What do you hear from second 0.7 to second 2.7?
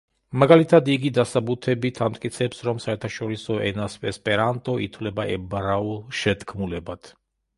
იგი დასაბუთებით ამტკიცებს,